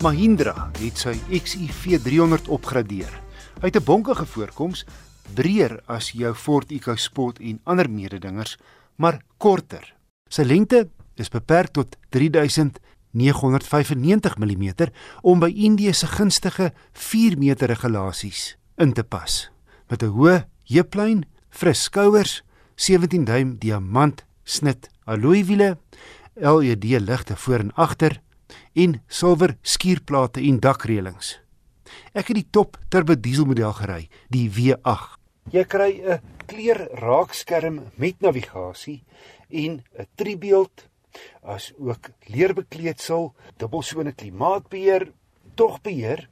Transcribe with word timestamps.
Mahindra 0.00 0.70
het 0.80 0.96
sy 0.96 1.12
XUV300 1.28 2.46
opgradeer. 2.48 3.12
Hy 3.60 3.68
het 3.68 3.76
'n 3.76 3.84
bonkige 3.84 4.26
voorkoms, 4.26 4.84
breër 5.34 5.82
as 5.86 6.10
jou 6.10 6.34
Ford 6.34 6.70
EcoSport 6.70 7.38
en 7.38 7.60
ander 7.64 7.90
mededingers, 7.90 8.56
maar 8.96 9.20
korter. 9.36 9.94
Sy 10.28 10.42
lengte 10.42 10.88
is 11.16 11.28
beperk 11.28 11.68
tot 11.68 11.96
3995 12.08 14.38
mm 14.38 14.72
om 15.22 15.38
by 15.38 15.52
Indië 15.54 15.92
se 15.92 16.06
gunstige 16.06 16.72
4 16.92 17.38
meter 17.38 17.68
regulasies 17.68 18.56
in 18.76 18.92
te 18.92 19.04
pas. 19.04 19.50
Met 19.88 20.02
'n 20.02 20.06
hoë 20.06 20.46
heuplyn, 20.64 21.24
fris 21.50 21.82
skouers, 21.82 22.42
17 22.74 23.24
duim 23.24 23.58
diamant 23.58 24.24
snit 24.44 24.88
alloy 25.04 25.44
wiele, 25.44 25.78
LED 26.34 26.84
ligte 26.84 27.36
voor 27.36 27.58
en 27.58 27.74
agter 27.74 28.20
en 28.74 29.00
silwer 29.08 29.56
skuurplate 29.62 30.40
en 30.40 30.60
dakreëlings. 30.60 31.38
Ek 32.14 32.30
het 32.30 32.36
die 32.36 32.48
top 32.50 32.78
turbo 32.88 33.14
dieselmodel 33.14 33.72
gery, 33.72 34.08
die 34.28 34.48
V8. 34.50 35.18
Jy 35.50 35.64
kry 35.64 35.92
'n 36.04 36.20
kleur 36.46 36.88
raakskerm 37.00 37.90
met 37.96 38.20
navigasie 38.20 39.02
en 39.48 39.82
'n 39.98 40.06
tribeeld 40.14 40.86
as 41.42 41.72
ook 41.78 42.10
leerbekleedsel, 42.26 43.34
dubbelsone 43.56 44.12
klimaatbeheer, 44.12 45.12
togbeheer, 45.54 46.28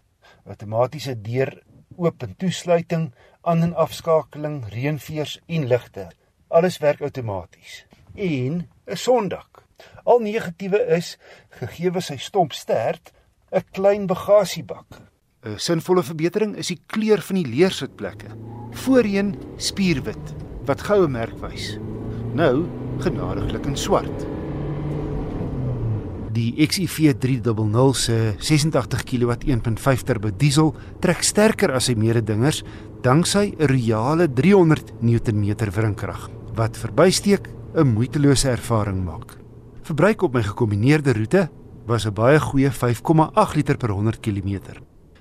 outomatiese 0.46 1.20
deur 1.20 1.62
oop 1.96 2.22
en 2.22 2.36
toesluiting, 2.36 3.12
aan 3.42 3.62
en 3.62 3.74
afskakeling, 3.74 4.68
reënveers 4.68 5.38
en 5.46 5.66
ligte. 5.66 6.10
Alles 6.48 6.78
werk 6.78 7.00
outomaties. 7.00 7.86
En 8.14 8.68
'n 8.86 8.96
sondak. 8.96 9.67
Al 10.04 10.20
negatiewe 10.24 10.80
is 10.96 11.16
gegee 11.60 12.00
sy 12.00 12.16
stomp 12.16 12.52
stert 12.52 13.12
'n 13.52 13.64
klein 13.72 14.06
bagasiebak. 14.06 15.00
'n 15.44 15.58
Sinvolle 15.58 16.02
verbetering 16.02 16.56
is 16.56 16.68
die 16.68 16.80
kleur 16.86 17.20
van 17.20 17.36
die 17.36 17.46
leersitplekke. 17.46 18.30
Voorheen 18.72 19.36
spierwit 19.56 20.34
wat 20.66 20.82
goue 20.82 21.08
merk 21.08 21.38
wys. 21.40 21.78
Nou 22.34 22.66
genadiglik 23.00 23.66
in 23.66 23.76
swart. 23.76 24.26
Die 26.32 26.52
XUV 26.66 27.14
300 27.18 27.96
se 27.96 28.34
86 28.38 29.02
kW 29.04 29.32
1.5 29.48 30.04
turbo 30.04 30.30
diesel 30.30 30.74
trek 31.00 31.22
sterker 31.22 31.72
as 31.74 31.88
sy 31.88 31.94
mededingers 31.94 32.62
danksy 33.02 33.54
'n 33.58 33.66
reale 33.66 34.28
300 34.28 34.92
Nm 35.00 35.54
wrinkrag 35.72 36.30
wat 36.54 36.76
verbysteek 36.76 37.48
'n 37.74 37.94
moeitelose 37.94 38.50
ervaring 38.50 39.04
maak. 39.04 39.47
Verbruik 39.88 40.22
op 40.22 40.34
my 40.36 40.42
gekombineerde 40.44 41.14
roete 41.16 41.48
was 41.86 42.04
'n 42.04 42.12
baie 42.12 42.40
goeie 42.40 42.70
5,8 42.70 43.54
liter 43.54 43.76
per 43.76 43.90
100 43.90 44.20
km. 44.20 44.60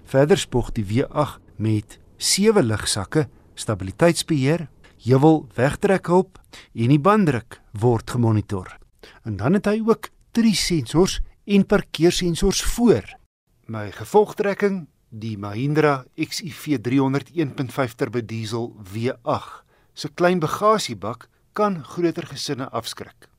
Verder 0.03 0.37
spog 0.37 0.71
die 0.71 0.85
W8 0.85 1.39
met 1.55 1.99
7 2.17 2.63
ligsakke, 2.63 3.29
stabiliteitsbeheer, 3.53 4.67
heuwel 5.03 5.47
wegtrekhulp 5.55 6.41
en 6.73 6.87
die 6.87 6.99
banddruk 6.99 7.61
word 7.71 8.11
gemonitor. 8.11 8.77
En 9.23 9.37
dan 9.37 9.53
het 9.53 9.65
hy 9.65 9.81
ook 9.85 10.09
drie 10.31 10.55
sensors 10.55 11.21
en 11.45 11.65
parkeersensors 11.65 12.63
voor. 12.63 13.17
My 13.65 13.91
gevolgtrekking, 13.91 14.87
die 15.09 15.37
Mahindra 15.37 16.05
XUV300 16.15 17.31
1.5 17.33 17.95
turbo 17.95 18.25
diesel 18.25 18.75
W8, 18.93 19.63
se 19.93 20.09
klein 20.13 20.39
bagasiebak 20.39 21.29
kan 21.53 21.83
groter 21.83 22.27
gesinne 22.27 22.69
afskrik. 22.69 23.29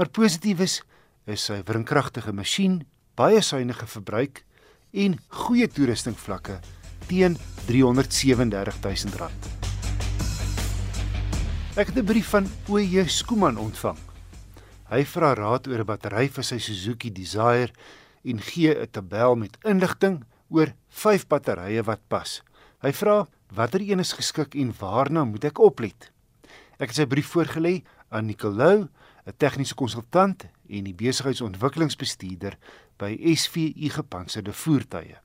Maar 0.00 0.08
positief 0.08 0.60
is 0.64 0.74
is 1.28 1.42
sy 1.44 1.58
wrinkragtige 1.68 2.32
masjien, 2.32 2.78
baie 3.20 3.42
suiwige 3.44 3.84
verbruik 3.84 4.38
en 4.96 5.18
goeie 5.42 5.66
toerusting 5.68 6.16
vlakke 6.16 6.54
teen 7.10 7.36
R337000. 7.68 9.28
Ek 11.76 11.92
het 11.92 11.98
'n 12.00 12.04
brief 12.08 12.32
van 12.32 12.48
OJ 12.72 13.04
Skooman 13.12 13.60
ontvang. 13.60 13.98
Hy 14.88 15.04
vra 15.04 15.34
raad 15.34 15.68
oor 15.68 15.80
'n 15.84 15.86
battery 15.92 16.28
vir 16.28 16.44
sy 16.44 16.58
Suzuki 16.58 17.12
Desire 17.12 17.68
en 18.24 18.40
gee 18.40 18.72
'n 18.72 18.88
tabel 18.90 19.36
met 19.36 19.58
inligting 19.64 20.24
oor 20.48 20.72
5 20.88 21.26
batterye 21.28 21.82
wat 21.84 22.00
pas. 22.08 22.42
Hy 22.80 22.92
vra 22.92 23.28
watter 23.52 23.80
een 23.80 24.00
is 24.00 24.12
geskik 24.12 24.54
en 24.54 24.72
waarna 24.80 25.24
moet 25.24 25.44
ek 25.44 25.58
oplet? 25.58 26.10
Ek 26.78 26.88
het 26.88 26.96
sy 26.96 27.04
brief 27.06 27.28
voorgelê 27.36 27.82
aan 28.08 28.26
Nicolou 28.26 28.88
'n 29.26 29.36
tegniese 29.36 29.74
konsultant 29.74 30.46
en 30.68 30.84
die 30.84 30.94
besigheidsontwikkelingsbestuurder 30.94 32.56
by 32.98 33.16
SVU 33.34 33.88
Gepantserde 33.88 34.52
Voertuie. 34.52 35.16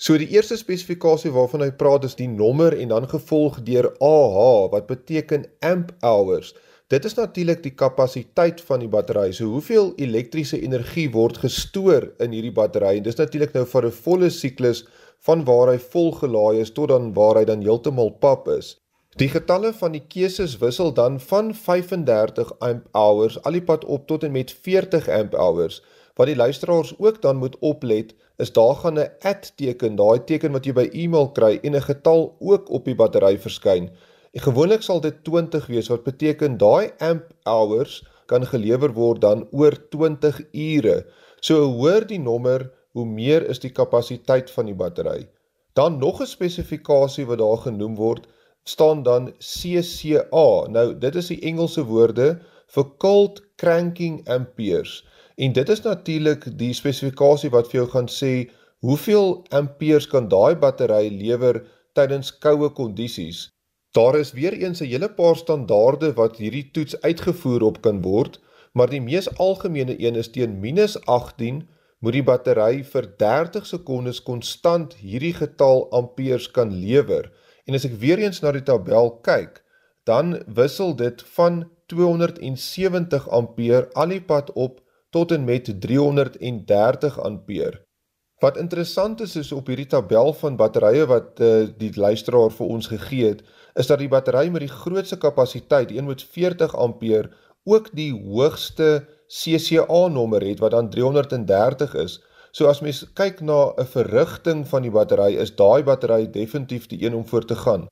So 0.00 0.16
die 0.16 0.30
eerste 0.32 0.56
spesifikasie 0.56 1.30
waarvan 1.34 1.60
hy 1.60 1.70
praat 1.76 2.06
is 2.08 2.16
die 2.16 2.28
nommer 2.28 2.72
en 2.72 2.88
dan 2.88 3.08
gevolg 3.08 3.58
deur 3.66 3.90
AH 4.00 4.70
wat 4.72 4.86
beteken 4.88 5.44
amp 5.60 5.90
hours. 6.00 6.54
Dit 6.90 7.04
is 7.04 7.14
natuurlik 7.14 7.60
die 7.62 7.74
kapasiteit 7.78 8.62
van 8.66 8.80
die 8.80 8.88
battery. 8.90 9.30
So 9.36 9.52
hoeveel 9.52 9.92
elektriese 10.00 10.58
energie 10.58 11.10
word 11.12 11.38
gestoor 11.38 12.08
in 12.18 12.32
hierdie 12.32 12.54
battery? 12.56 12.96
En 12.96 13.04
dis 13.06 13.20
natuurlik 13.20 13.52
nou 13.54 13.66
vir 13.66 13.86
'n 13.86 13.98
volle 14.06 14.30
siklus 14.30 14.86
van 15.28 15.44
waar 15.44 15.68
hy 15.74 15.78
volgelaai 15.78 16.60
is 16.60 16.72
tot 16.72 16.88
dan 16.88 17.12
waar 17.12 17.36
hy 17.36 17.44
dan 17.44 17.62
heeltemal 17.62 18.10
pap 18.10 18.48
is. 18.48 18.80
Die 19.18 19.26
getalle 19.28 19.72
van 19.74 19.90
die 19.96 20.04
keuses 20.06 20.52
wissel 20.60 20.92
dan 20.94 21.16
van 21.20 21.48
35 21.54 22.52
amp 22.62 22.84
hours 22.94 23.40
al 23.42 23.56
die 23.58 23.62
pad 23.70 23.84
op 23.84 24.04
tot 24.06 24.22
en 24.22 24.30
met 24.36 24.52
40 24.52 25.08
amp 25.10 25.34
hours. 25.34 25.80
Wat 26.14 26.30
die 26.30 26.36
luisteraars 26.36 26.92
ook 26.98 27.18
dan 27.22 27.36
moet 27.42 27.56
oplet, 27.58 28.14
is 28.38 28.52
daar 28.52 28.74
gaan 28.74 28.98
'n 28.98 29.10
@ 29.34 29.56
teken, 29.56 29.96
daai 29.96 30.24
teken 30.24 30.52
wat 30.52 30.64
jy 30.64 30.72
by 30.72 30.86
e-mail 30.92 31.28
kry 31.32 31.58
en 31.62 31.74
'n 31.74 31.82
getal 31.82 32.36
ook 32.38 32.70
op 32.70 32.84
die 32.84 32.94
battery 32.94 33.38
verskyn. 33.38 33.90
En 34.32 34.40
gewoonlik 34.40 34.82
sal 34.82 35.00
dit 35.00 35.24
20 35.24 35.66
wees 35.66 35.88
wat 35.88 36.04
beteken 36.04 36.56
daai 36.56 36.90
amp 36.98 37.34
hours 37.42 38.04
kan 38.26 38.46
gelewer 38.46 38.92
word 38.92 39.20
dan 39.20 39.48
oor 39.50 39.74
20 39.88 40.40
ure. 40.52 41.06
So 41.40 41.64
hoe 41.64 41.74
hoër 41.74 42.06
die 42.06 42.20
nommer, 42.20 42.70
hoe 42.92 43.06
meer 43.06 43.48
is 43.48 43.58
die 43.58 43.72
kapasiteit 43.72 44.50
van 44.50 44.66
die 44.66 44.74
battery. 44.74 45.28
Dan 45.72 45.98
nog 45.98 46.20
'n 46.20 46.26
spesifikasie 46.26 47.26
wat 47.26 47.38
daar 47.38 47.58
genoem 47.58 47.96
word, 47.96 48.26
staan 48.64 49.02
dan 49.02 49.32
CCA. 49.38 50.68
Nou 50.68 50.98
dit 50.98 51.14
is 51.14 51.30
die 51.32 51.40
Engelse 51.40 51.84
woorde 51.84 52.40
vir 52.74 52.86
cold 52.98 53.42
cranking 53.56 54.28
amperes. 54.28 55.00
En 55.36 55.52
dit 55.52 55.68
is 55.68 55.82
natuurlik 55.82 56.46
die 56.58 56.72
spesifikasie 56.76 57.50
wat 57.50 57.70
vir 57.70 57.80
jou 57.80 57.88
gaan 57.94 58.08
sê 58.08 58.50
hoeveel 58.84 59.40
amperes 59.56 60.06
kan 60.08 60.28
daai 60.28 60.54
battery 60.56 61.08
lewer 61.12 61.62
tydens 61.96 62.30
koue 62.44 62.70
kondisies. 62.76 63.48
Daar 63.96 64.18
is 64.18 64.32
weer 64.32 64.52
eens 64.52 64.80
'n 64.80 64.90
hele 64.92 65.08
paar 65.08 65.36
standaarde 65.36 66.12
wat 66.14 66.36
hierdie 66.36 66.70
toets 66.70 67.00
uitgevoer 67.00 67.62
op 67.62 67.82
kan 67.82 68.02
word, 68.02 68.40
maar 68.72 68.90
die 68.90 69.00
mees 69.00 69.28
algemene 69.36 69.96
een 69.98 70.14
is 70.14 70.30
teen 70.30 70.60
-18 70.60 71.68
moet 71.98 72.12
die 72.12 72.22
battery 72.22 72.84
vir 72.84 73.06
30 73.16 73.66
sekondes 73.66 74.22
konstant 74.22 74.94
hierdie 74.94 75.34
getal 75.34 75.90
amperes 75.90 76.50
kan 76.50 76.72
lewer. 76.72 77.32
En 77.70 77.76
as 77.78 77.84
ek 77.86 78.00
weer 78.02 78.18
eens 78.18 78.40
na 78.42 78.50
die 78.50 78.64
tabel 78.66 79.12
kyk, 79.22 79.60
dan 80.02 80.40
wissel 80.58 80.90
dit 80.98 81.20
van 81.36 81.60
270 81.92 83.28
ampere 83.30 83.84
al 83.94 84.10
die 84.10 84.24
pad 84.26 84.50
op 84.58 84.80
tot 85.14 85.30
en 85.30 85.46
met 85.46 85.70
330 85.84 87.20
ampere. 87.22 87.78
Wat 88.42 88.58
interessant 88.58 89.22
is 89.22 89.36
is 89.38 89.52
op 89.54 89.70
hierdie 89.70 89.86
tabel 89.86 90.32
van 90.40 90.58
batterye 90.58 91.06
wat 91.06 91.38
uh, 91.38 91.68
die 91.78 91.92
luisteraar 91.94 92.50
vir 92.58 92.74
ons 92.74 92.90
gegee 92.90 93.30
het, 93.36 93.46
is 93.78 93.86
dat 93.86 94.02
die 94.02 94.10
battery 94.10 94.48
met 94.50 94.66
die 94.66 94.74
grootste 94.82 95.20
kapasiteit, 95.22 95.94
een 95.94 96.10
met 96.10 96.26
40 96.26 96.74
ampere, 96.74 97.30
ook 97.70 97.92
die 97.94 98.10
hoogste 98.10 99.06
CCA 99.30 100.08
nommer 100.10 100.42
het 100.42 100.58
wat 100.58 100.74
dan 100.74 100.90
330 100.90 101.94
is. 102.02 102.18
So 102.52 102.66
as 102.66 102.80
mens 102.80 103.04
kyk 103.14 103.40
na 103.40 103.72
'n 103.78 103.86
verrigting 103.86 104.68
van 104.68 104.82
die 104.82 104.90
battery, 104.90 105.36
is 105.36 105.54
daai 105.54 105.82
battery 105.82 106.30
definitief 106.30 106.86
die 106.86 107.04
een 107.04 107.14
om 107.14 107.26
voor 107.26 107.44
te 107.44 107.56
gaan. 107.56 107.86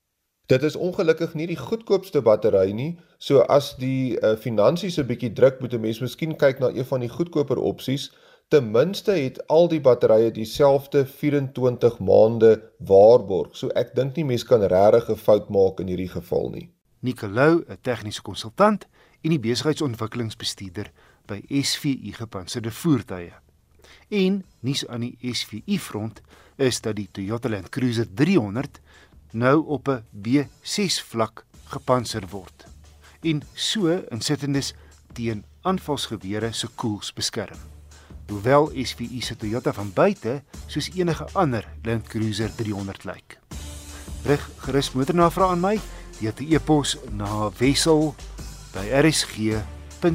Dit 0.49 0.63
is 0.63 0.75
ongelukkig 0.75 1.33
nie 1.33 1.47
die 1.47 1.57
goedkoopste 1.57 2.21
battery 2.21 2.71
nie, 2.71 2.97
so 3.17 3.39
as 3.39 3.75
die 3.77 4.17
uh, 4.17 4.35
finansies 4.35 4.97
'n 4.97 5.05
bietjie 5.05 5.33
druk, 5.33 5.59
moet 5.59 5.73
'n 5.73 5.81
mens 5.81 5.99
miskien 5.99 6.35
kyk 6.35 6.59
na 6.59 6.67
een 6.67 6.85
van 6.85 6.99
die 6.99 7.09
goedkoper 7.09 7.57
opsies. 7.57 8.11
Ten 8.47 8.71
minste 8.71 9.11
het 9.11 9.47
al 9.47 9.67
die 9.67 9.81
batterye 9.81 10.31
dieselfde 10.31 11.05
24 11.05 11.99
maande 11.99 12.61
waarborg. 12.77 13.55
So 13.55 13.67
ek 13.67 13.95
dink 13.95 14.15
nie 14.15 14.25
mens 14.25 14.43
kan 14.43 14.61
regtig 14.61 15.09
'n 15.09 15.15
fout 15.15 15.49
maak 15.49 15.79
in 15.79 15.87
hierdie 15.87 16.09
geval 16.09 16.49
nie. 16.49 16.69
Nicolou, 16.99 17.63
'n 17.67 17.77
tegniese 17.81 18.21
konsultant 18.21 18.87
en 19.21 19.29
die 19.29 19.39
besigheidsontwikkelingsbestuurder 19.39 20.91
by 21.25 21.43
SVU 21.61 22.11
Gepantserde 22.11 22.71
Voertuie. 22.71 23.33
En 24.09 24.43
nuus 24.59 24.87
aan 24.87 24.99
die 25.05 25.33
SVU 25.33 25.77
front 25.77 26.21
is 26.57 26.81
dat 26.81 26.95
die 26.97 27.09
Toyota 27.11 27.49
Land 27.49 27.69
Cruiser 27.69 28.07
300 28.13 28.79
nou 29.31 29.65
op 29.65 29.87
'n 29.87 30.03
B6 30.11 31.03
vlak 31.05 31.45
gepantser 31.63 32.27
word 32.29 32.65
en 33.21 33.41
so 33.53 34.03
insittendes 34.09 34.73
teen 35.13 35.45
aanvalsgewere 35.61 36.51
se 36.51 36.67
koels 36.75 37.13
beskerm. 37.13 37.57
hoewel 38.29 38.71
SVU 38.83 39.21
se 39.21 39.35
Toyota 39.35 39.73
van 39.73 39.93
buite 39.93 40.43
soos 40.67 40.89
enige 40.93 41.27
ander 41.33 41.67
Land 41.83 42.07
Cruiser 42.07 42.55
300 42.55 43.03
lyk. 43.03 43.39
Rig 44.23 44.49
gerus 44.57 44.91
motornavraag 44.91 45.49
aan 45.51 45.59
my 45.59 45.79
deur 46.19 46.33
te 46.33 46.45
e-pos 46.53 46.97
na 47.11 47.49
wissel 47.57 48.15
by 48.73 48.89
rsg.co.za. 49.01 50.09